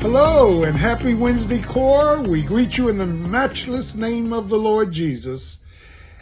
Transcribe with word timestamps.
Hello 0.00 0.64
and 0.64 0.78
happy 0.78 1.12
Wednesday, 1.12 1.60
Core. 1.60 2.22
We 2.22 2.40
greet 2.40 2.78
you 2.78 2.88
in 2.88 2.96
the 2.96 3.04
matchless 3.04 3.94
name 3.94 4.32
of 4.32 4.48
the 4.48 4.56
Lord 4.56 4.92
Jesus. 4.92 5.58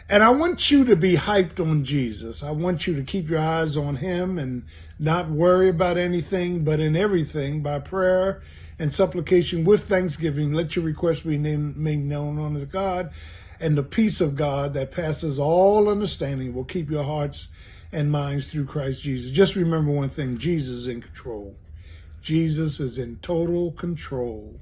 And 0.09 0.21
I 0.21 0.31
want 0.31 0.69
you 0.69 0.83
to 0.83 0.97
be 0.97 1.15
hyped 1.15 1.61
on 1.61 1.85
Jesus. 1.85 2.43
I 2.43 2.51
want 2.51 2.87
you 2.87 2.95
to 2.95 3.03
keep 3.03 3.29
your 3.29 3.39
eyes 3.39 3.77
on 3.77 3.95
him 3.95 4.37
and 4.37 4.65
not 4.99 5.29
worry 5.29 5.69
about 5.69 5.97
anything, 5.97 6.65
but 6.65 6.81
in 6.81 6.97
everything 6.97 7.63
by 7.63 7.79
prayer 7.79 8.43
and 8.77 8.93
supplication 8.93 9.63
with 9.63 9.87
thanksgiving, 9.87 10.51
let 10.51 10.75
your 10.75 10.83
requests 10.83 11.21
be 11.21 11.37
made 11.37 11.99
known 11.99 12.37
unto 12.37 12.65
God. 12.65 13.13
And 13.61 13.77
the 13.77 13.83
peace 13.83 14.19
of 14.19 14.35
God 14.35 14.73
that 14.73 14.91
passes 14.91 15.39
all 15.39 15.87
understanding 15.87 16.53
will 16.53 16.65
keep 16.65 16.89
your 16.89 17.05
hearts 17.05 17.47
and 17.93 18.11
minds 18.11 18.49
through 18.49 18.65
Christ 18.65 19.03
Jesus. 19.03 19.31
Just 19.31 19.55
remember 19.55 19.89
one 19.89 20.09
thing 20.09 20.37
Jesus 20.37 20.79
is 20.79 20.87
in 20.87 21.01
control. 21.01 21.55
Jesus 22.21 22.79
is 22.79 22.97
in 22.97 23.17
total 23.17 23.71
control. 23.71 24.59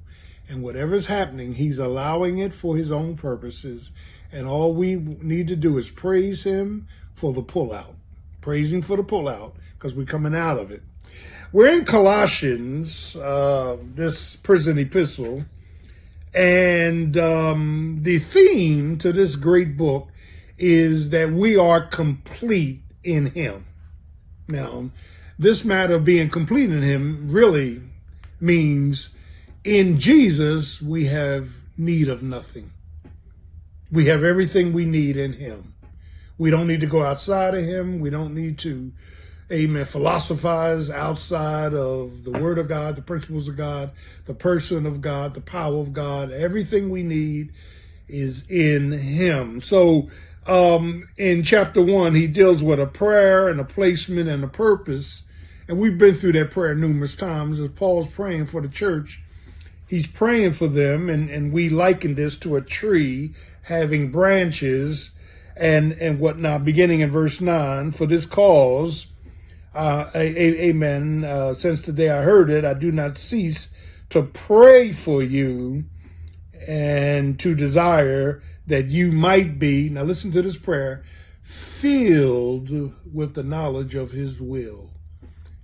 And 0.49 0.63
whatever's 0.63 1.07
happening, 1.07 1.53
he's 1.53 1.79
allowing 1.79 2.37
it 2.37 2.53
for 2.53 2.77
his 2.77 2.91
own 2.91 3.17
purposes. 3.17 3.91
And 4.31 4.47
all 4.47 4.73
we 4.73 4.95
need 4.95 5.47
to 5.47 5.55
do 5.55 5.77
is 5.77 5.89
praise 5.89 6.43
him 6.43 6.87
for 7.13 7.33
the 7.33 7.43
pullout. 7.43 7.95
Praise 8.41 8.71
him 8.71 8.81
for 8.81 8.97
the 8.97 9.03
pullout 9.03 9.53
because 9.73 9.93
we're 9.93 10.05
coming 10.05 10.35
out 10.35 10.57
of 10.57 10.71
it. 10.71 10.83
We're 11.51 11.67
in 11.67 11.85
Colossians, 11.85 13.15
uh, 13.15 13.77
this 13.81 14.35
prison 14.35 14.77
epistle, 14.77 15.45
and 16.33 17.17
um, 17.17 17.99
the 18.01 18.19
theme 18.19 18.97
to 18.99 19.11
this 19.13 19.35
great 19.37 19.77
book 19.77 20.09
is 20.57 21.09
that 21.11 21.31
we 21.31 21.55
are 21.55 21.85
complete 21.87 22.81
in 23.03 23.27
him. 23.27 23.65
Now, 24.47 24.91
this 25.39 25.63
matter 25.63 25.95
of 25.95 26.05
being 26.05 26.29
complete 26.29 26.71
in 26.71 26.81
him 26.81 27.29
really 27.29 27.81
means 28.39 29.09
in 29.63 29.99
Jesus 29.99 30.81
we 30.81 31.05
have 31.05 31.49
need 31.77 32.09
of 32.09 32.23
nothing. 32.23 32.71
We 33.91 34.07
have 34.07 34.23
everything 34.23 34.73
we 34.73 34.85
need 34.85 35.15
in 35.15 35.33
him. 35.33 35.75
We 36.37 36.49
don't 36.49 36.67
need 36.67 36.81
to 36.81 36.87
go 36.87 37.03
outside 37.03 37.55
of 37.55 37.63
him. 37.65 37.99
We 37.99 38.09
don't 38.09 38.33
need 38.33 38.57
to, 38.59 38.91
amen, 39.51 39.85
philosophize 39.85 40.89
outside 40.89 41.73
of 41.73 42.23
the 42.23 42.31
word 42.31 42.57
of 42.57 42.67
God, 42.67 42.95
the 42.95 43.01
principles 43.01 43.47
of 43.47 43.57
God, 43.57 43.91
the 44.25 44.33
person 44.33 44.85
of 44.85 45.01
God, 45.01 45.33
the 45.33 45.41
power 45.41 45.79
of 45.79 45.93
God. 45.93 46.31
Everything 46.31 46.89
we 46.89 47.03
need 47.03 47.53
is 48.07 48.49
in 48.49 48.91
him. 48.91 49.61
So, 49.61 50.09
um, 50.45 51.07
in 51.17 51.43
chapter 51.43 51.81
one, 51.81 52.15
he 52.15 52.27
deals 52.27 52.63
with 52.63 52.79
a 52.79 52.85
prayer 52.85 53.49
and 53.49 53.59
a 53.59 53.65
placement 53.65 54.29
and 54.29 54.43
a 54.43 54.47
purpose 54.47 55.23
and 55.67 55.77
we've 55.77 55.97
been 55.97 56.13
through 56.13 56.31
that 56.33 56.51
prayer 56.51 56.75
numerous 56.75 57.15
times 57.15 57.59
as 57.59 57.69
Paul's 57.69 58.09
praying 58.09 58.45
for 58.45 58.61
the 58.61 58.69
church. 58.69 59.21
He's 59.85 60.07
praying 60.07 60.53
for 60.53 60.67
them, 60.67 61.09
and, 61.09 61.29
and 61.29 61.51
we 61.51 61.69
liken 61.69 62.15
this 62.15 62.37
to 62.39 62.55
a 62.55 62.61
tree 62.61 63.33
having 63.63 64.11
branches 64.11 65.11
and, 65.55 65.93
and 65.93 66.19
whatnot, 66.19 66.63
beginning 66.63 67.01
in 67.01 67.11
verse 67.11 67.41
9. 67.41 67.91
For 67.91 68.05
this 68.05 68.25
cause, 68.25 69.07
uh, 69.75 70.09
amen, 70.15 71.25
uh, 71.25 71.53
since 71.53 71.81
the 71.81 71.91
day 71.91 72.09
I 72.09 72.21
heard 72.21 72.49
it, 72.49 72.63
I 72.63 72.73
do 72.73 72.91
not 72.91 73.17
cease 73.17 73.69
to 74.09 74.23
pray 74.23 74.93
for 74.93 75.21
you 75.21 75.85
and 76.65 77.37
to 77.39 77.55
desire 77.55 78.41
that 78.67 78.87
you 78.87 79.11
might 79.11 79.59
be, 79.59 79.89
now 79.89 80.03
listen 80.03 80.31
to 80.31 80.41
this 80.41 80.57
prayer, 80.57 81.03
filled 81.43 82.69
with 83.13 83.33
the 83.33 83.43
knowledge 83.43 83.95
of 83.95 84.11
his 84.11 84.41
will 84.41 84.91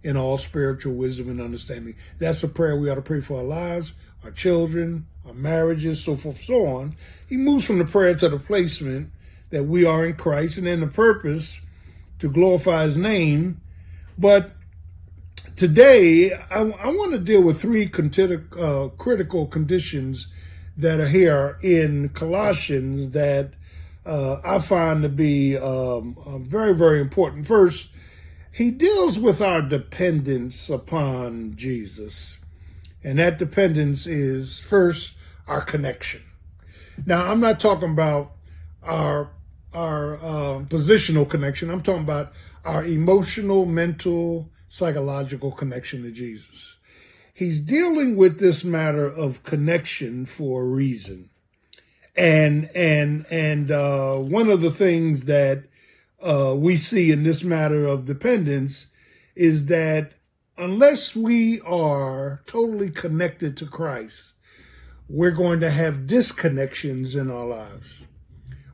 in 0.03 0.17
all 0.17 0.37
spiritual 0.37 0.93
wisdom 0.93 1.29
and 1.29 1.41
understanding. 1.41 1.95
That's 2.19 2.43
a 2.43 2.47
prayer 2.47 2.75
we 2.75 2.89
ought 2.89 2.95
to 2.95 3.01
pray 3.01 3.21
for 3.21 3.37
our 3.37 3.43
lives, 3.43 3.93
our 4.23 4.31
children, 4.31 5.07
our 5.25 5.33
marriages, 5.33 6.03
so 6.03 6.17
forth, 6.17 6.41
so 6.43 6.65
on. 6.65 6.95
He 7.27 7.37
moves 7.37 7.65
from 7.65 7.77
the 7.77 7.85
prayer 7.85 8.15
to 8.15 8.29
the 8.29 8.39
placement 8.39 9.11
that 9.49 9.63
we 9.63 9.85
are 9.85 10.05
in 10.05 10.15
Christ 10.15 10.57
and 10.57 10.67
then 10.67 10.81
the 10.81 10.87
purpose 10.87 11.61
to 12.19 12.29
glorify 12.29 12.85
his 12.85 12.97
name. 12.97 13.61
But 14.17 14.51
today, 15.55 16.33
I, 16.33 16.61
I 16.61 16.87
want 16.87 17.11
to 17.13 17.19
deal 17.19 17.41
with 17.41 17.61
three 17.61 17.85
uh, 17.85 18.87
critical 18.97 19.47
conditions 19.47 20.27
that 20.77 20.99
are 20.99 21.07
here 21.07 21.59
in 21.61 22.09
Colossians 22.09 23.11
that 23.11 23.53
uh, 24.05 24.41
I 24.43 24.59
find 24.59 25.03
to 25.03 25.09
be 25.09 25.57
um, 25.57 26.17
uh, 26.25 26.37
very, 26.39 26.73
very 26.73 26.99
important. 26.99 27.47
First, 27.47 27.89
he 28.53 28.69
deals 28.69 29.17
with 29.17 29.41
our 29.41 29.63
dependence 29.63 30.69
upon 30.69 31.55
Jesus. 31.55 32.39
And 33.03 33.17
that 33.17 33.39
dependence 33.39 34.05
is 34.05 34.59
first 34.59 35.15
our 35.47 35.61
connection. 35.61 36.21
Now, 37.03 37.31
I'm 37.31 37.39
not 37.39 37.59
talking 37.59 37.89
about 37.89 38.31
our 38.83 39.31
our 39.73 40.17
uh, 40.17 40.59
positional 40.65 41.27
connection. 41.27 41.71
I'm 41.71 41.81
talking 41.81 42.03
about 42.03 42.31
our 42.63 42.85
emotional, 42.85 43.65
mental, 43.65 44.51
psychological 44.69 45.51
connection 45.51 46.03
to 46.03 46.11
Jesus. 46.11 46.75
He's 47.33 47.59
dealing 47.59 48.15
with 48.15 48.39
this 48.39 48.63
matter 48.63 49.07
of 49.07 49.43
connection 49.43 50.27
for 50.27 50.61
a 50.61 50.67
reason, 50.67 51.31
and 52.15 52.69
and 52.75 53.25
and 53.31 53.71
uh, 53.71 54.17
one 54.17 54.49
of 54.51 54.61
the 54.61 54.69
things 54.69 55.25
that 55.25 55.63
uh, 56.23 56.55
we 56.55 56.77
see 56.77 57.11
in 57.11 57.23
this 57.23 57.43
matter 57.43 57.85
of 57.85 58.05
dependence 58.05 58.87
is 59.35 59.65
that 59.65 60.13
unless 60.57 61.15
we 61.15 61.59
are 61.61 62.41
totally 62.45 62.89
connected 62.89 63.57
to 63.57 63.65
Christ, 63.65 64.33
we're 65.09 65.31
going 65.31 65.59
to 65.59 65.69
have 65.69 66.07
disconnections 66.07 67.15
in 67.15 67.29
our 67.29 67.45
lives. 67.45 68.01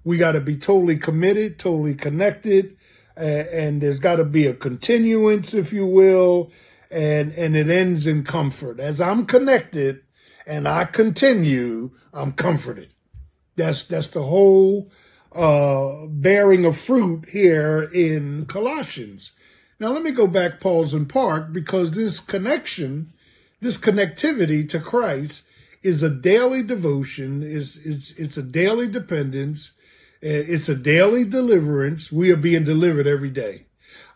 We 0.04 0.18
got 0.18 0.34
to 0.34 0.40
be 0.40 0.58
totally 0.58 0.98
committed, 0.98 1.60
totally 1.60 1.96
connected, 1.96 2.78
uh, 3.18 3.22
and 3.22 3.82
there's 3.82 4.00
got 4.00 4.18
to 4.18 4.24
be 4.24 4.46
a 4.46 4.54
continuance, 4.54 5.54
if 5.54 5.74
you 5.74 5.86
will, 5.86 6.52
and 6.92 7.32
and 7.34 7.56
it 7.56 7.70
ends 7.70 8.08
in 8.08 8.24
comfort. 8.24 8.80
As 8.80 9.02
I'm 9.02 9.26
connected 9.26 10.02
and 10.46 10.68
I 10.68 10.86
continue, 10.86 11.92
I'm 12.14 12.32
comforted. 12.32 12.94
That's 13.56 13.84
that's 13.84 14.08
the 14.08 14.24
whole 14.24 14.92
uh, 15.32 16.06
bearing 16.08 16.66
of 16.66 16.78
fruit 16.78 17.30
here 17.30 17.84
in 17.84 18.46
Colossians. 18.46 19.32
Now, 19.80 19.92
let 19.92 20.04
me 20.04 20.12
go 20.12 20.28
back, 20.28 20.60
pause 20.60 20.94
and 20.94 21.08
park, 21.08 21.54
because 21.54 21.92
this 21.92 22.20
connection, 22.20 23.14
this 23.62 23.78
connectivity 23.78 24.68
to 24.70 24.80
Christ 24.80 25.44
is 25.82 26.04
a 26.04 26.10
daily 26.10 26.64
devotion, 26.64 27.42
is 27.44 27.80
it's, 27.86 28.12
it's 28.12 28.38
a 28.38 28.44
daily 28.44 28.88
dependence, 28.88 29.72
eh, 30.22 30.44
it's 30.48 30.68
a 30.68 30.76
daily 30.76 31.24
deliverance. 31.24 32.12
We 32.12 32.32
are 32.32 32.38
being 32.38 32.66
delivered 32.66 33.08
every 33.08 33.30
day. 33.30 33.68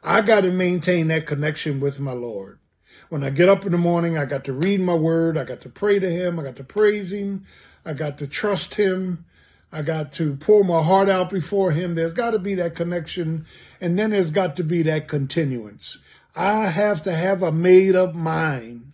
I 0.04 0.22
got 0.22 0.42
to 0.42 0.52
maintain 0.52 1.08
that 1.08 1.28
connection 1.28 1.80
with 1.80 2.00
my 2.00 2.12
Lord. 2.12 2.60
When 3.08 3.24
I 3.24 3.30
get 3.30 3.48
up 3.48 3.66
in 3.66 3.72
the 3.72 3.78
morning, 3.78 4.18
I 4.18 4.26
got 4.26 4.44
to 4.46 4.54
read 4.54 4.82
my 4.82 4.96
word, 4.96 5.38
I 5.38 5.46
got 5.46 5.62
to 5.62 5.70
pray 5.70 6.00
to 6.00 6.10
him, 6.10 6.40
I 6.40 6.44
got 6.44 6.58
to 6.58 6.64
praise 6.64 7.14
him, 7.14 7.46
I 7.86 7.94
got 7.94 8.18
to 8.18 8.28
trust 8.28 8.76
him, 8.76 9.26
I 9.74 9.82
got 9.82 10.12
to 10.14 10.36
pour 10.36 10.64
my 10.64 10.84
heart 10.84 11.10
out 11.10 11.32
before 11.32 11.72
him. 11.72 11.96
There's 11.96 12.14
got 12.14 12.32
to 12.32 12.40
be 12.40 12.54
that 12.56 12.76
connection. 12.76 13.48
And 13.82 13.98
then 13.98 14.12
there's 14.12 14.30
got 14.30 14.56
to 14.58 14.64
be 14.64 14.84
that 14.84 15.08
continuance. 15.08 15.98
I 16.36 16.68
have 16.68 17.02
to 17.04 17.16
have 17.16 17.42
a 17.42 17.52
made 17.52 17.96
up 17.96 18.14
mind 18.14 18.92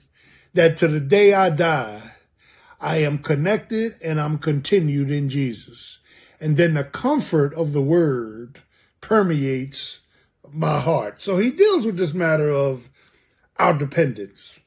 that 0.53 0.78
to 0.78 0.88
the 0.88 1.01
day 1.01 1.34
I 1.34 1.50
die, 1.50 2.13
I 2.79 2.97
am 2.97 3.18
connected 3.18 3.97
and 4.01 4.22
I'm 4.22 4.38
continued 4.38 5.12
in 5.12 5.28
Jesus. 5.28 6.00
And 6.39 6.56
then 6.56 6.75
the 6.75 6.85
comfort 6.85 7.53
of 7.56 7.73
the 7.73 7.81
word 7.81 8.62
permeates 9.01 10.00
my 10.50 10.79
heart. 10.79 11.21
So 11.21 11.39
he 11.39 11.51
deals 11.51 11.86
with 11.86 11.98
this 11.98 12.13
matter 12.13 12.50
of 12.50 12.89
our 13.57 13.74
dependence. 13.74 14.59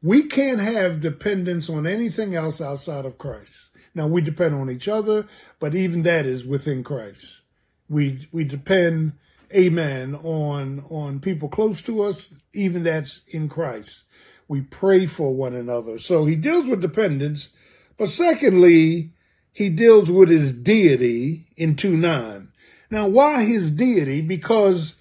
We 0.00 0.22
can't 0.28 0.60
have 0.60 1.00
dependence 1.00 1.68
on 1.68 1.84
anything 1.84 2.36
else 2.36 2.60
outside 2.60 3.04
of 3.04 3.18
Christ. 3.18 3.70
Now 3.94 4.06
we 4.06 4.22
depend 4.22 4.54
on 4.54 4.70
each 4.70 4.88
other, 4.88 5.26
but 5.58 5.74
even 5.74 6.02
that 6.02 6.26
is 6.26 6.44
within 6.44 6.82
Christ. 6.82 7.42
We 7.88 8.28
we 8.32 8.44
depend, 8.44 9.12
amen, 9.54 10.14
on 10.14 10.84
on 10.88 11.20
people 11.20 11.48
close 11.48 11.82
to 11.82 12.02
us, 12.02 12.34
even 12.52 12.82
that's 12.84 13.22
in 13.28 13.48
Christ. 13.48 14.04
We 14.48 14.62
pray 14.62 15.06
for 15.06 15.34
one 15.34 15.54
another. 15.54 15.98
So 15.98 16.24
he 16.24 16.36
deals 16.36 16.66
with 16.66 16.80
dependence, 16.80 17.50
but 17.96 18.08
secondly, 18.08 19.12
he 19.52 19.68
deals 19.68 20.10
with 20.10 20.30
his 20.30 20.54
deity 20.54 21.46
in 21.56 21.76
2 21.76 21.96
9. 21.96 22.48
Now, 22.90 23.08
why 23.08 23.44
his 23.44 23.70
deity? 23.70 24.20
Because 24.20 24.96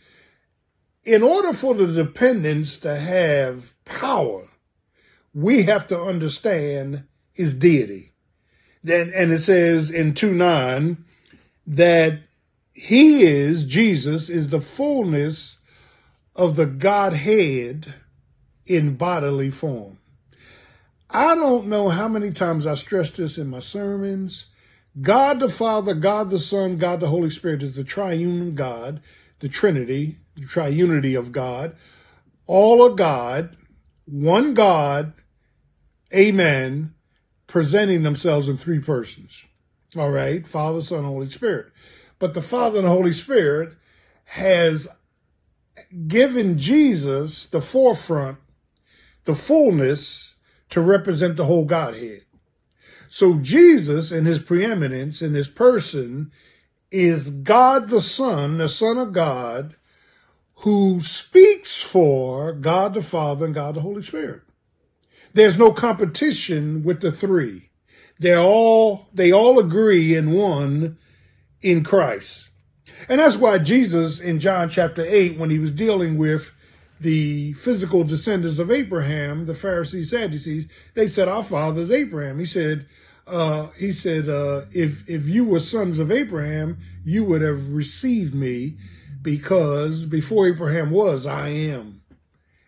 in 1.03 1.23
order 1.23 1.53
for 1.53 1.73
the 1.73 1.87
dependence 1.87 2.77
to 2.79 2.95
have 2.97 3.73
power, 3.85 4.47
we 5.33 5.63
have 5.63 5.87
to 5.87 5.99
understand 5.99 7.03
his 7.33 7.53
deity. 7.53 8.10
And 8.83 9.31
it 9.31 9.39
says 9.39 9.89
in 9.89 10.13
2 10.13 10.33
9 10.33 11.05
that 11.67 12.19
he 12.73 13.23
is, 13.23 13.65
Jesus, 13.65 14.29
is 14.29 14.49
the 14.49 14.61
fullness 14.61 15.59
of 16.35 16.55
the 16.55 16.65
Godhead 16.65 17.93
in 18.65 18.95
bodily 18.95 19.51
form. 19.51 19.97
I 21.09 21.35
don't 21.35 21.67
know 21.67 21.89
how 21.89 22.07
many 22.07 22.31
times 22.31 22.65
I 22.65 22.75
stress 22.75 23.11
this 23.11 23.37
in 23.37 23.49
my 23.49 23.59
sermons. 23.59 24.45
God 24.99 25.39
the 25.39 25.49
Father, 25.49 25.93
God 25.93 26.29
the 26.29 26.39
Son, 26.39 26.77
God 26.77 27.01
the 27.01 27.07
Holy 27.07 27.29
Spirit 27.29 27.63
is 27.63 27.73
the 27.73 27.83
triune 27.83 28.55
God, 28.55 29.01
the 29.39 29.49
Trinity, 29.49 30.17
the 30.35 30.45
triunity 30.45 31.17
of 31.17 31.31
God, 31.31 31.75
all 32.47 32.85
of 32.85 32.97
God, 32.97 33.55
one 34.05 34.53
God, 34.53 35.13
amen, 36.13 36.93
presenting 37.51 38.03
themselves 38.03 38.47
in 38.47 38.57
three 38.57 38.79
persons. 38.79 39.45
All 39.97 40.09
right, 40.09 40.47
Father, 40.47 40.81
Son, 40.81 41.03
Holy 41.03 41.29
Spirit. 41.29 41.67
But 42.17 42.33
the 42.33 42.41
Father 42.41 42.77
and 42.77 42.87
the 42.87 42.91
Holy 42.91 43.11
Spirit 43.11 43.73
has 44.23 44.87
given 46.07 46.57
Jesus 46.57 47.45
the 47.47 47.59
forefront, 47.59 48.37
the 49.25 49.35
fullness 49.35 50.35
to 50.69 50.79
represent 50.79 51.35
the 51.35 51.43
whole 51.43 51.65
Godhead. 51.65 52.21
So 53.09 53.35
Jesus 53.35 54.13
in 54.13 54.23
his 54.23 54.39
preeminence, 54.39 55.21
in 55.21 55.33
his 55.33 55.49
person, 55.49 56.31
is 56.89 57.29
God 57.29 57.89
the 57.89 58.01
Son, 58.01 58.59
the 58.59 58.69
Son 58.69 58.97
of 58.97 59.11
God, 59.11 59.75
who 60.55 61.01
speaks 61.01 61.83
for 61.83 62.53
God 62.53 62.93
the 62.93 63.01
Father 63.01 63.43
and 63.43 63.53
God 63.53 63.75
the 63.75 63.81
Holy 63.81 64.03
Spirit. 64.03 64.43
There's 65.33 65.57
no 65.57 65.71
competition 65.71 66.83
with 66.83 67.01
the 67.01 67.11
three. 67.11 67.69
They're 68.19 68.39
all, 68.39 69.07
they 69.13 69.31
all 69.31 69.59
agree 69.59 70.15
in 70.15 70.31
one 70.31 70.97
in 71.61 71.83
Christ. 71.83 72.49
And 73.09 73.19
that's 73.19 73.35
why 73.35 73.57
Jesus 73.57 74.19
in 74.19 74.39
John 74.39 74.69
chapter 74.69 75.03
8, 75.03 75.37
when 75.37 75.49
he 75.49 75.59
was 75.59 75.71
dealing 75.71 76.17
with 76.17 76.51
the 76.99 77.53
physical 77.53 78.03
descendants 78.03 78.59
of 78.59 78.69
Abraham, 78.69 79.47
the 79.47 79.55
Pharisees, 79.55 80.11
Sadducees, 80.11 80.67
they 80.93 81.07
said, 81.07 81.27
Our 81.27 81.43
father 81.43 81.81
is 81.81 81.91
Abraham. 81.91 82.37
He 82.37 82.45
said, 82.45 82.85
uh, 83.25 83.67
he 83.77 83.93
said, 83.93 84.29
uh, 84.29 84.65
if 84.73 85.07
if 85.09 85.27
you 85.27 85.45
were 85.45 85.59
sons 85.59 85.99
of 85.99 86.11
Abraham, 86.11 86.77
you 87.05 87.23
would 87.23 87.41
have 87.41 87.69
received 87.69 88.33
me, 88.33 88.77
because 89.21 90.05
before 90.05 90.47
Abraham 90.47 90.91
was, 90.91 91.25
I 91.25 91.49
am. 91.49 92.01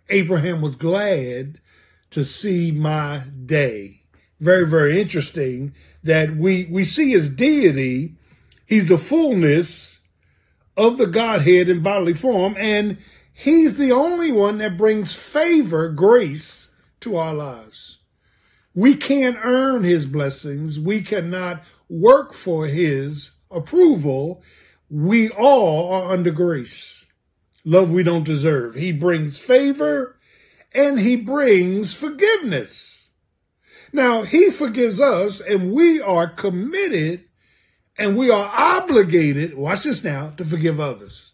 Abraham 0.10 0.62
was 0.62 0.76
glad 0.76 1.60
to 2.14 2.24
see 2.24 2.72
my 2.72 3.24
day. 3.46 4.02
Very, 4.40 4.68
very 4.68 5.02
interesting 5.02 5.74
that 6.04 6.36
we 6.36 6.68
we 6.70 6.84
see 6.84 7.12
his 7.12 7.28
deity. 7.28 8.16
He's 8.66 8.88
the 8.88 8.98
fullness 8.98 10.00
of 10.78 10.98
the 10.98 11.08
Godhead 11.08 11.70
in 11.70 11.82
bodily 11.82 12.14
form, 12.14 12.56
and 12.58 12.98
he's 13.34 13.78
the 13.78 13.92
only 13.92 14.32
one 14.32 14.60
that 14.60 14.78
brings 14.78 15.14
favor, 15.14 15.90
grace 15.90 16.70
to 17.02 17.16
our 17.16 17.34
lives. 17.34 17.98
We 18.76 18.96
can't 18.96 19.38
earn 19.44 19.84
his 19.84 20.06
blessings. 20.06 20.80
We 20.80 21.02
cannot 21.02 21.64
work 21.90 22.34
for 22.34 22.68
his 22.68 23.32
approval. 23.50 24.44
We 24.90 25.30
all 25.30 25.92
are 25.92 26.12
under 26.12 26.32
grace. 26.32 27.06
Love 27.66 27.92
we 27.92 28.04
don't 28.04 28.24
deserve. 28.24 28.76
He 28.76 28.92
brings 28.92 29.40
favor 29.40 30.18
and 30.74 31.00
he 31.00 31.16
brings 31.16 31.94
forgiveness. 31.94 33.08
Now, 33.92 34.24
he 34.24 34.50
forgives 34.50 35.00
us 35.00 35.40
and 35.40 35.72
we 35.72 36.02
are 36.02 36.28
committed 36.28 37.26
and 37.98 38.18
we 38.18 38.32
are 38.32 38.52
obligated, 38.52 39.56
watch 39.56 39.84
this 39.84 40.04
now, 40.04 40.32
to 40.38 40.46
forgive 40.46 40.80
others. 40.80 41.32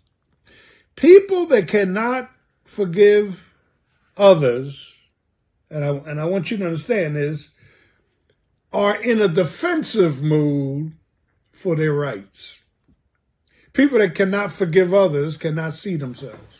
People 0.95 1.45
that 1.47 1.69
cannot 1.69 2.29
forgive 2.65 3.39
others 4.17 4.93
and 5.69 5.85
I, 5.85 5.89
and 5.89 6.19
I 6.19 6.25
want 6.25 6.51
you 6.51 6.57
to 6.57 6.65
understand 6.65 7.15
this, 7.15 7.49
are 8.73 8.95
in 9.01 9.21
a 9.21 9.27
defensive 9.27 10.21
mood 10.21 10.93
for 11.51 11.75
their 11.75 11.93
rights. 11.93 12.59
People 13.73 13.99
that 13.99 14.15
cannot 14.15 14.51
forgive 14.51 14.93
others 14.93 15.37
cannot 15.37 15.75
see 15.75 15.95
themselves. 15.95 16.58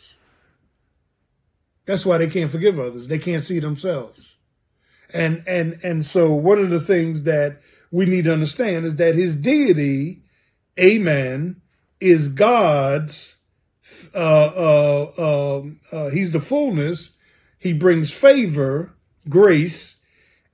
That's 1.90 2.06
why 2.06 2.18
they 2.18 2.28
can't 2.28 2.52
forgive 2.52 2.78
others. 2.78 3.08
They 3.08 3.18
can't 3.18 3.42
see 3.42 3.58
themselves. 3.58 4.36
And 5.12 5.42
and 5.44 5.80
and 5.82 6.06
so 6.06 6.32
one 6.32 6.60
of 6.60 6.70
the 6.70 6.78
things 6.80 7.24
that 7.24 7.60
we 7.90 8.06
need 8.06 8.26
to 8.26 8.32
understand 8.32 8.86
is 8.86 8.94
that 8.94 9.16
his 9.16 9.34
deity, 9.34 10.22
amen, 10.78 11.60
is 11.98 12.28
God's 12.28 13.34
uh, 14.14 14.18
uh, 14.18 15.12
uh, 15.18 15.62
uh 15.90 16.10
he's 16.10 16.30
the 16.30 16.38
fullness. 16.38 17.10
He 17.58 17.72
brings 17.72 18.12
favor 18.12 18.94
grace 19.28 19.96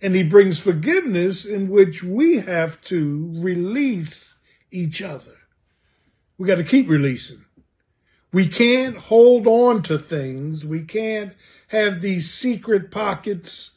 and 0.00 0.14
he 0.14 0.22
brings 0.22 0.58
forgiveness 0.58 1.44
in 1.44 1.68
which 1.68 2.02
we 2.02 2.38
have 2.38 2.80
to 2.84 3.30
release 3.36 4.38
each 4.70 5.02
other. 5.02 5.36
We 6.38 6.48
got 6.48 6.54
to 6.54 6.64
keep 6.64 6.88
releasing. 6.88 7.44
We 8.36 8.48
can't 8.48 8.98
hold 8.98 9.46
on 9.46 9.80
to 9.84 9.98
things. 9.98 10.66
We 10.66 10.82
can't 10.82 11.32
have 11.68 12.02
these 12.02 12.30
secret 12.30 12.90
pockets 12.90 13.70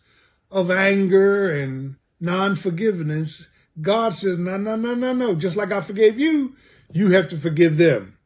of 0.51 0.69
anger 0.69 1.49
and 1.49 1.95
non 2.19 2.57
forgiveness. 2.57 3.47
God 3.81 4.15
says, 4.15 4.37
no, 4.37 4.57
no, 4.57 4.75
no, 4.75 4.95
no, 4.95 5.13
no. 5.13 5.33
Just 5.35 5.55
like 5.55 5.71
I 5.71 5.79
forgave 5.79 6.19
you, 6.19 6.57
you 6.91 7.11
have 7.11 7.29
to 7.29 7.37
forgive 7.37 7.77
them. 7.77 8.17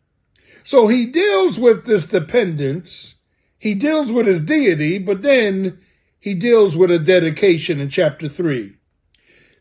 So 0.64 0.88
he 0.88 1.06
deals 1.06 1.60
with 1.60 1.86
this 1.86 2.08
dependence. 2.08 3.14
He 3.60 3.76
deals 3.76 4.12
with 4.12 4.26
his 4.26 4.42
deity, 4.42 4.98
but 4.98 5.22
then 5.22 5.82
he 6.20 6.34
deals 6.34 6.76
with 6.76 6.90
a 6.90 6.98
dedication 6.98 7.80
in 7.80 7.90
chapter 7.90 8.28
3. 8.28 8.74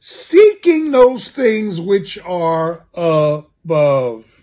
Seeking 0.01 0.91
those 0.91 1.29
things 1.29 1.79
which 1.83 2.19
are 2.25 2.87
above 2.95 4.42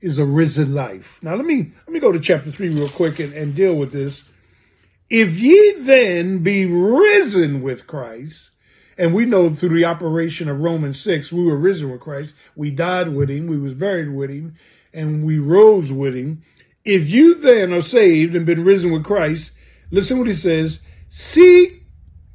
is 0.00 0.18
a 0.18 0.24
risen 0.24 0.74
life. 0.74 1.22
Now 1.22 1.34
let 1.34 1.44
me 1.44 1.72
let 1.86 1.92
me 1.92 2.00
go 2.00 2.12
to 2.12 2.20
chapter 2.20 2.50
3 2.50 2.68
real 2.70 2.88
quick 2.88 3.18
and, 3.18 3.32
and 3.32 3.54
deal 3.54 3.74
with 3.74 3.92
this. 3.92 4.24
If 5.10 5.38
ye 5.38 5.74
then 5.78 6.38
be 6.42 6.66
risen 6.66 7.62
with 7.62 7.86
Christ, 7.86 8.50
and 8.98 9.14
we 9.14 9.24
know 9.24 9.48
through 9.50 9.76
the 9.76 9.84
operation 9.84 10.48
of 10.48 10.60
Romans 10.60 11.00
6, 11.00 11.32
we 11.32 11.44
were 11.44 11.56
risen 11.56 11.90
with 11.90 12.00
Christ. 12.00 12.34
We 12.56 12.70
died 12.72 13.14
with 13.14 13.30
him. 13.30 13.46
We 13.46 13.56
was 13.56 13.74
buried 13.74 14.12
with 14.12 14.28
him 14.28 14.56
and 14.92 15.24
we 15.24 15.38
rose 15.38 15.92
with 15.92 16.14
him. 16.14 16.42
If 16.84 17.08
you 17.08 17.34
then 17.34 17.72
are 17.72 17.80
saved 17.80 18.34
and 18.34 18.44
been 18.44 18.64
risen 18.64 18.90
with 18.90 19.04
Christ, 19.04 19.52
listen 19.90 20.18
what 20.18 20.26
he 20.26 20.34
says. 20.34 20.80
Seek 21.08 21.84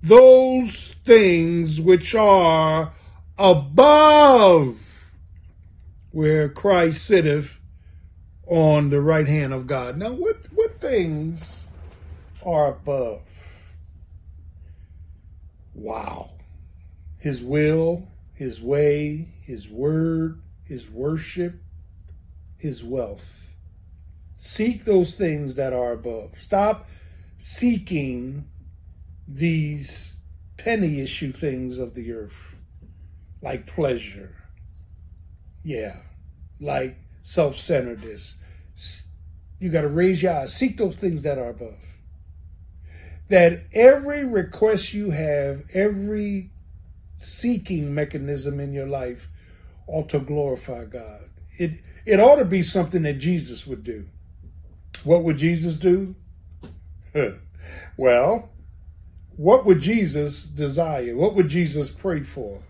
those 0.02 0.96
things 1.06 1.82
which 1.82 2.16
are 2.16 2.94
above 3.38 4.78
where 6.14 6.48
Christ 6.48 7.04
sitteth 7.06 7.60
on 8.46 8.92
the 8.92 9.02
right 9.02 9.28
hand 9.28 9.52
of 9.52 9.66
God. 9.66 9.98
Now, 9.98 10.12
what, 10.14 10.38
what 10.54 10.80
things 10.80 11.64
are 12.46 12.68
above? 12.68 13.24
Wow. 15.74 16.30
His 17.18 17.42
will, 17.42 18.08
his 18.36 18.62
way, 18.62 19.34
his 19.42 19.68
word, 19.68 20.40
his 20.64 20.88
worship, 20.88 21.56
his 22.58 22.84
wealth. 22.84 23.50
Seek 24.38 24.86
those 24.86 25.16
things 25.16 25.56
that 25.56 25.74
are 25.74 25.94
above. 25.94 26.36
Stop 26.40 26.88
seeking 27.40 28.46
these 29.28 30.20
penny 30.58 31.02
issue 31.02 31.32
things 31.32 31.80
of 31.80 31.96
the 31.96 32.12
earth, 32.14 32.54
like 33.42 33.66
pleasure. 33.66 34.43
Yeah, 35.64 35.98
like 36.60 36.98
self 37.22 37.58
centeredness. 37.58 38.36
You 39.60 39.70
got 39.70 39.82
to 39.82 39.88
raise 39.88 40.22
your 40.22 40.34
eyes, 40.34 40.54
seek 40.54 40.78
those 40.78 40.96
things 40.96 41.22
that 41.22 41.38
are 41.38 41.50
above. 41.50 41.80
That 43.30 43.64
every 43.72 44.26
request 44.26 44.94
you 44.94 45.12
have, 45.12 45.64
every 45.74 46.52
seeking 47.18 47.94
mechanism 47.94 48.60
in 48.60 48.74
your 48.74 48.88
life 48.88 49.30
ought 49.88 50.10
to 50.10 50.20
glorify 50.20 50.86
God. 50.86 51.30
It 51.58 51.80
it 52.06 52.20
ought 52.20 52.36
to 52.36 52.46
be 52.46 52.62
something 52.62 53.04
that 53.04 53.20
Jesus 53.20 53.66
would 53.66 53.84
do. 53.84 54.06
What 55.04 55.24
would 55.24 55.38
Jesus 55.38 55.76
do? 55.76 56.16
well, 57.98 58.50
what 59.36 59.66
would 59.66 59.80
Jesus 59.80 60.44
desire? 60.44 61.16
What 61.16 61.36
would 61.36 61.48
Jesus 61.48 61.90
pray 61.90 62.24
for? 62.24 62.62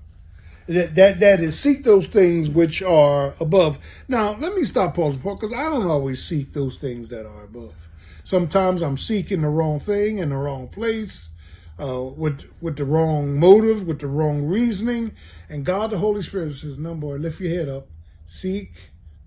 That, 0.68 0.96
that, 0.96 1.20
that 1.20 1.40
is 1.42 1.60
seek 1.60 1.84
those 1.84 2.08
things 2.08 2.50
which 2.50 2.82
are 2.82 3.36
above. 3.40 3.80
Now, 4.08 4.38
let 4.38 4.56
me 4.56 4.64
stop 4.66 4.96
pausing 4.96 5.20
because 5.22 5.54
I 5.54 5.64
don't 5.64 5.88
always 5.88 6.24
seek 6.24 6.54
those 6.54 6.78
things 6.78 7.10
that 7.10 7.26
are 7.26 7.44
above. 7.44 7.76
Sometimes 8.24 8.82
I'm 8.82 8.98
seeking 8.98 9.42
the 9.42 9.50
wrong 9.50 9.80
thing 9.80 10.20
in 10.20 10.30
the 10.30 10.38
wrong 10.38 10.70
place, 10.70 11.30
uh, 11.80 12.02
with 12.02 12.44
with 12.62 12.78
the 12.78 12.86
wrong 12.86 13.38
motive, 13.38 13.86
with 13.86 14.00
the 14.00 14.08
wrong 14.08 14.44
reasoning. 14.46 15.12
And 15.50 15.66
God, 15.66 15.92
the 15.92 15.98
Holy 15.98 16.24
Spirit 16.24 16.56
says, 16.56 16.78
"No, 16.78 16.96
boy, 16.96 17.18
lift 17.18 17.42
your 17.42 17.54
head 17.54 17.70
up. 17.70 17.90
Seek 18.26 18.74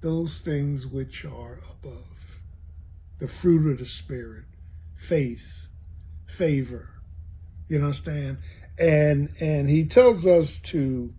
those 0.00 0.38
things 0.38 0.86
which 0.86 1.24
are 1.26 1.60
above. 1.70 2.04
The 3.18 3.28
fruit 3.28 3.70
of 3.70 3.78
the 3.78 3.86
Spirit, 3.86 4.44
faith, 4.96 5.66
favor, 6.26 6.90
You 7.68 7.78
understand? 7.78 8.38
And 8.78 9.30
and 9.40 9.68
he 9.68 9.86
tells 9.86 10.26
us 10.26 10.58
to 10.72 11.12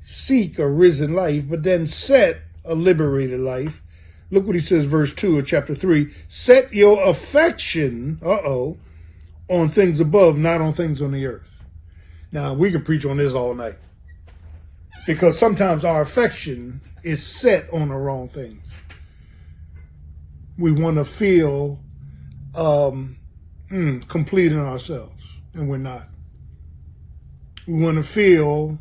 seek 0.00 0.58
a 0.58 0.68
risen 0.68 1.14
life, 1.14 1.44
but 1.48 1.62
then 1.62 1.86
set 1.86 2.42
a 2.64 2.74
liberated 2.74 3.40
life. 3.40 3.82
Look 4.30 4.46
what 4.46 4.54
he 4.54 4.60
says, 4.60 4.84
verse 4.84 5.14
2 5.14 5.38
of 5.38 5.46
chapter 5.46 5.74
3. 5.74 6.12
Set 6.28 6.72
your 6.72 7.02
affection, 7.02 8.20
uh 8.22 8.28
oh, 8.28 8.78
on 9.48 9.70
things 9.70 10.00
above, 10.00 10.38
not 10.38 10.60
on 10.60 10.72
things 10.72 11.02
on 11.02 11.12
the 11.12 11.26
earth. 11.26 11.50
Now, 12.32 12.54
we 12.54 12.70
could 12.70 12.84
preach 12.84 13.04
on 13.04 13.16
this 13.16 13.32
all 13.32 13.54
night 13.54 13.76
because 15.06 15.38
sometimes 15.38 15.84
our 15.84 16.00
affection 16.00 16.80
is 17.02 17.26
set 17.26 17.68
on 17.72 17.88
the 17.88 17.94
wrong 17.94 18.28
things. 18.28 18.62
We 20.56 20.70
want 20.70 20.96
to 20.98 21.04
feel 21.04 21.80
um, 22.54 23.16
mm, 23.70 24.06
complete 24.08 24.52
in 24.52 24.58
ourselves, 24.58 25.24
and 25.54 25.68
we're 25.68 25.78
not. 25.78 26.08
We 27.66 27.82
want 27.82 27.96
to 27.96 28.02
feel 28.02 28.78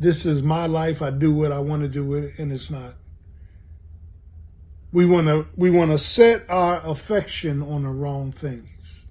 this 0.00 0.24
is 0.24 0.42
my 0.42 0.66
life. 0.66 1.02
I 1.02 1.10
do 1.10 1.30
what 1.30 1.52
I 1.52 1.58
want 1.58 1.82
to 1.82 1.88
do 1.88 2.04
with 2.04 2.24
it, 2.24 2.38
and 2.38 2.50
it's 2.50 2.70
not. 2.70 2.94
We 4.92 5.04
want 5.04 5.26
to 5.28 5.46
we 5.54 5.70
want 5.70 5.92
to 5.92 5.98
set 5.98 6.48
our 6.48 6.80
affection 6.84 7.62
on 7.62 7.84
the 7.84 7.90
wrong 7.90 8.32
things. 8.32 9.04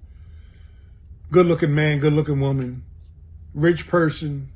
Good 1.30 1.46
looking 1.46 1.74
man, 1.74 2.00
good 2.00 2.12
looking 2.12 2.40
woman, 2.40 2.84
rich 3.54 3.86
person, 3.86 4.50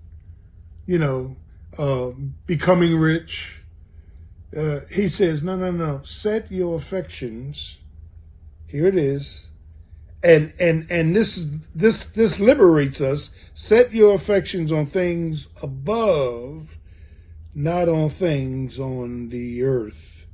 you 0.86 0.98
know, 0.98 1.36
uh, 1.78 2.10
becoming 2.46 2.96
rich. 2.96 3.60
Uh, 4.54 4.80
he 4.90 5.08
says, 5.08 5.42
no, 5.42 5.56
no, 5.56 5.70
no. 5.70 6.00
Set 6.02 6.50
your 6.50 6.76
affections. 6.76 7.78
Here 8.66 8.86
it 8.86 8.96
is. 8.96 9.46
And 10.25 10.54
and 10.59 10.87
and 10.90 11.14
this 11.14 11.49
this 11.75 12.07
this 12.07 12.40
liberates 12.40 13.02
us. 13.02 13.28
Set 13.52 13.93
your 13.93 14.14
affections 14.14 14.73
on 14.73 14.87
things 14.87 15.49
above, 15.62 16.78
not 17.54 17.90
on 17.90 18.09
things 18.09 18.78
on 18.78 19.28
the 19.28 19.62
earth. 19.62 20.26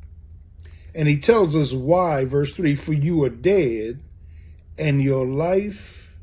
And 0.94 1.08
he 1.08 1.18
tells 1.18 1.56
us 1.56 1.72
why, 1.72 2.24
verse 2.24 2.52
3 2.52 2.76
For 2.76 2.92
you 2.92 3.24
are 3.24 3.30
dead, 3.30 4.00
and 4.78 5.02
your 5.02 5.26
life 5.26 6.14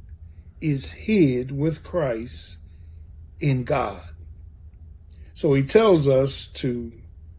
is 0.62 0.92
hid 0.92 1.52
with 1.52 1.84
Christ 1.84 2.58
in 3.40 3.66
God. 3.66 4.02
So 5.34 5.54
he 5.54 5.64
tells 5.64 6.08
us 6.08 6.48
to 6.56 6.94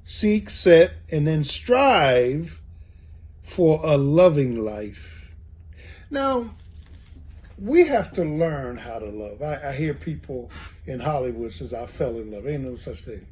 seek, 0.04 0.50
set, 0.50 0.92
and 1.10 1.26
then 1.26 1.42
strive 1.42 2.60
for 3.42 3.80
a 3.82 3.96
loving 3.96 4.62
life. 4.64 5.17
Now, 6.10 6.50
we 7.58 7.86
have 7.86 8.12
to 8.14 8.24
learn 8.24 8.76
how 8.76 8.98
to 8.98 9.06
love. 9.06 9.42
I, 9.42 9.70
I, 9.70 9.72
hear 9.72 9.94
people 9.94 10.50
in 10.86 11.00
Hollywood 11.00 11.52
says, 11.52 11.74
I 11.74 11.86
fell 11.86 12.16
in 12.18 12.30
love. 12.30 12.46
Ain't 12.46 12.64
no 12.64 12.76
such 12.76 13.00
thing. 13.00 13.26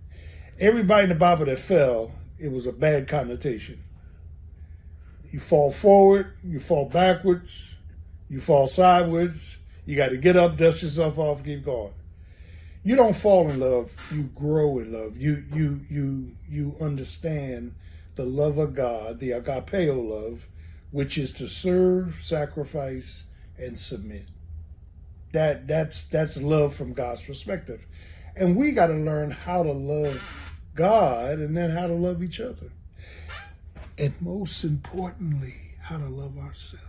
Everybody 0.58 1.04
in 1.04 1.08
the 1.10 1.14
Bible 1.14 1.46
that 1.46 1.58
fell, 1.58 2.12
it 2.38 2.50
was 2.50 2.66
a 2.66 2.72
bad 2.72 3.08
connotation. 3.08 3.82
You 5.30 5.40
fall 5.40 5.70
forward, 5.70 6.32
you 6.44 6.60
fall 6.60 6.86
backwards, 6.86 7.76
you 8.28 8.40
fall 8.40 8.68
sideways, 8.68 9.58
you 9.84 9.96
got 9.96 10.08
to 10.08 10.16
get 10.16 10.36
up, 10.36 10.56
dust 10.56 10.82
yourself 10.82 11.18
off, 11.18 11.44
keep 11.44 11.64
going 11.64 11.92
you 12.86 12.94
don't 12.94 13.16
fall 13.16 13.50
in 13.50 13.58
love 13.58 13.90
you 14.14 14.22
grow 14.36 14.78
in 14.78 14.92
love 14.92 15.16
you 15.16 15.44
you 15.52 15.80
you 15.90 16.30
you 16.48 16.76
understand 16.80 17.74
the 18.14 18.24
love 18.24 18.58
of 18.58 18.76
god 18.76 19.18
the 19.18 19.30
agapeo 19.30 20.08
love 20.08 20.46
which 20.96 21.18
is 21.18 21.30
to 21.30 21.46
serve 21.46 22.20
sacrifice 22.22 23.24
and 23.58 23.78
submit 23.78 24.26
that 25.32 25.66
that's 25.66 26.06
that's 26.06 26.36
love 26.38 26.74
from 26.74 26.92
god's 26.92 27.22
perspective 27.22 27.86
and 28.34 28.56
we 28.56 28.72
got 28.72 28.86
to 28.86 28.94
learn 28.94 29.30
how 29.30 29.62
to 29.62 29.72
love 29.72 30.58
god 30.74 31.38
and 31.38 31.56
then 31.56 31.70
how 31.70 31.86
to 31.86 31.92
love 31.92 32.22
each 32.22 32.40
other 32.40 32.70
and 33.98 34.14
most 34.20 34.64
importantly 34.64 35.54
how 35.80 35.98
to 35.98 36.08
love 36.08 36.38
ourselves 36.38 36.86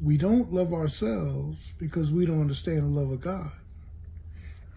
we 0.00 0.18
don't 0.18 0.52
love 0.52 0.74
ourselves 0.74 1.72
because 1.78 2.10
we 2.10 2.26
don't 2.26 2.40
understand 2.40 2.80
the 2.80 3.00
love 3.00 3.10
of 3.10 3.20
God. 3.20 3.52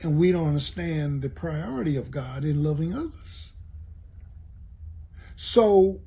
And 0.01 0.17
we 0.17 0.31
don't 0.31 0.47
understand 0.47 1.21
the 1.21 1.29
priority 1.29 1.97
of 1.97 2.09
God 2.09 2.45
in 2.45 2.63
loving 2.63 2.93
others. 2.93 3.51
So 5.35 5.99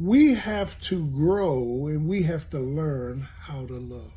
we 0.00 0.32
have 0.32 0.80
to 0.80 1.06
grow 1.08 1.86
and 1.86 2.08
we 2.08 2.22
have 2.22 2.48
to 2.48 2.58
learn 2.58 3.28
how 3.40 3.66
to 3.66 3.78
love. 3.78 4.12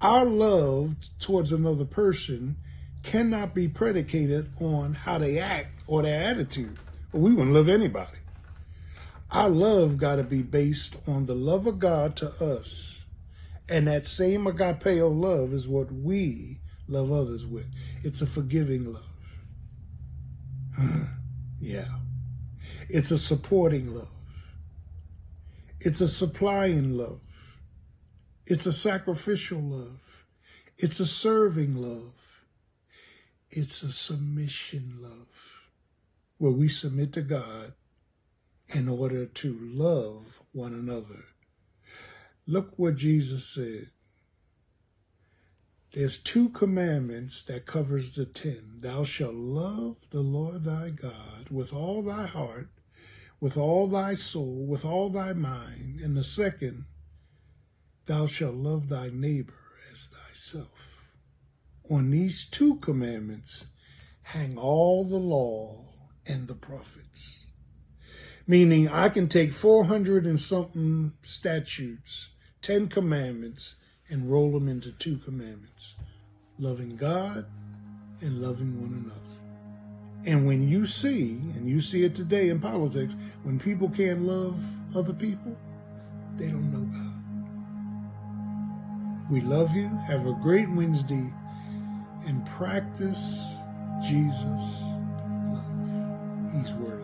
Our 0.00 0.24
love 0.24 0.96
towards 1.20 1.52
another 1.52 1.84
person 1.84 2.56
cannot 3.04 3.54
be 3.54 3.68
predicated 3.68 4.50
on 4.60 4.94
how 4.94 5.18
they 5.18 5.38
act 5.38 5.80
or 5.86 6.02
their 6.02 6.20
attitude. 6.20 6.76
Well, 7.12 7.22
we 7.22 7.32
wouldn't 7.32 7.54
love 7.54 7.68
anybody. 7.68 8.18
Our 9.30 9.48
love 9.48 9.96
got 9.96 10.16
to 10.16 10.24
be 10.24 10.42
based 10.42 10.96
on 11.06 11.26
the 11.26 11.34
love 11.36 11.68
of 11.68 11.78
God 11.78 12.16
to 12.16 12.30
us 12.44 13.04
and 13.68 13.86
that 13.86 14.06
same 14.06 14.44
agapeo 14.44 15.08
love 15.08 15.52
is 15.52 15.68
what 15.68 15.92
we 15.92 16.58
love 16.88 17.12
others 17.12 17.46
with. 17.46 17.66
It's 18.02 18.20
a 18.20 18.26
forgiving 18.26 18.92
love. 18.92 19.06
yeah. 21.60 21.88
It's 22.88 23.12
a 23.12 23.18
supporting 23.18 23.94
love. 23.94 24.08
It's 25.84 26.00
a 26.00 26.08
supplying 26.08 26.96
love. 26.96 27.20
It's 28.46 28.66
a 28.66 28.72
sacrificial 28.72 29.60
love. 29.60 30.00
It's 30.76 30.98
a 30.98 31.06
serving 31.06 31.76
love. 31.76 32.14
It's 33.50 33.84
a 33.84 33.92
submission 33.92 34.98
love 35.00 35.28
where 36.38 36.50
we 36.50 36.68
submit 36.68 37.12
to 37.12 37.22
God 37.22 37.74
in 38.68 38.88
order 38.88 39.26
to 39.26 39.58
love 39.60 40.40
one 40.50 40.74
another 40.74 41.24
Look 42.46 42.74
what 42.76 42.96
Jesus 42.96 43.46
said. 43.46 43.88
There's 45.94 46.18
two 46.18 46.50
commandments 46.50 47.42
that 47.44 47.64
covers 47.64 48.14
the 48.14 48.26
ten. 48.26 48.80
Thou 48.80 49.04
shalt 49.04 49.34
love 49.34 49.96
the 50.10 50.20
Lord 50.20 50.64
thy 50.64 50.90
God 50.90 51.48
with 51.50 51.72
all 51.72 52.02
thy 52.02 52.26
heart, 52.26 52.68
with 53.40 53.56
all 53.56 53.88
thy 53.88 54.14
soul, 54.14 54.66
with 54.66 54.84
all 54.84 55.10
thy 55.10 55.32
mind. 55.32 56.00
And 56.00 56.16
the 56.16 56.24
second, 56.24 56.84
thou 58.06 58.26
shalt 58.26 58.54
love 58.54 58.88
thy 58.88 59.10
neighbor 59.12 59.54
as 59.92 60.06
thyself. 60.06 60.68
On 61.90 62.10
these 62.10 62.48
two 62.48 62.76
commandments 62.76 63.66
hang 64.22 64.56
all 64.56 65.04
the 65.04 65.16
law 65.16 65.84
and 66.26 66.48
the 66.48 66.54
prophets. 66.54 67.40
Meaning 68.46 68.88
I 68.88 69.08
can 69.08 69.28
take 69.28 69.54
400 69.54 70.26
and 70.26 70.40
something 70.40 71.12
statutes 71.22 72.28
Ten 72.64 72.88
Commandments 72.88 73.76
and 74.08 74.30
roll 74.30 74.52
them 74.52 74.68
into 74.68 74.90
two 74.92 75.18
commandments 75.18 75.94
loving 76.58 76.96
God 76.96 77.44
and 78.22 78.40
loving 78.40 78.80
one 78.80 79.04
another. 79.04 79.43
And 80.26 80.46
when 80.46 80.66
you 80.66 80.86
see, 80.86 81.32
and 81.54 81.68
you 81.68 81.80
see 81.80 82.04
it 82.04 82.14
today 82.14 82.48
in 82.48 82.60
politics, 82.60 83.14
when 83.42 83.58
people 83.58 83.90
can't 83.90 84.22
love 84.22 84.58
other 84.96 85.12
people, 85.12 85.56
they 86.36 86.46
don't 86.46 86.72
know 86.72 86.80
God. 86.80 87.10
We 89.30 89.40
love 89.42 89.74
you. 89.74 89.88
Have 90.06 90.26
a 90.26 90.32
great 90.42 90.70
Wednesday 90.70 91.32
and 92.26 92.46
practice 92.46 93.44
Jesus' 94.02 94.82
love. 95.52 95.64
He's 96.54 96.72
worthy. 96.74 97.03